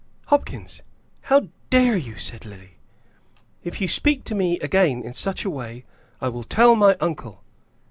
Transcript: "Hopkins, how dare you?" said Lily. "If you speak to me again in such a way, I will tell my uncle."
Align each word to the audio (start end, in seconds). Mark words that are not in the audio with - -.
"Hopkins, 0.29 0.81
how 1.25 1.49
dare 1.69 1.95
you?" 1.95 2.17
said 2.17 2.43
Lily. 2.43 2.77
"If 3.63 3.79
you 3.79 3.87
speak 3.87 4.23
to 4.23 4.33
me 4.33 4.57
again 4.61 5.03
in 5.03 5.13
such 5.13 5.45
a 5.45 5.49
way, 5.51 5.85
I 6.19 6.27
will 6.27 6.41
tell 6.41 6.75
my 6.75 6.95
uncle." 6.99 7.43